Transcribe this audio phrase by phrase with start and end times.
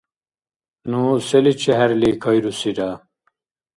[0.89, 2.89] Ну селичи хӀерли кайрусира?